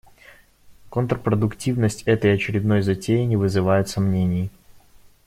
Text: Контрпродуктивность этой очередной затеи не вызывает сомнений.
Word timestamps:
Контрпродуктивность 0.89 2.01
этой 2.07 2.33
очередной 2.33 2.81
затеи 2.81 3.23
не 3.23 3.37
вызывает 3.37 3.87
сомнений. 3.87 4.49